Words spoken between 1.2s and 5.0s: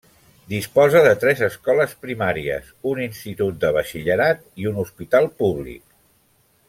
tres escoles primàries, un institut de batxillerat i un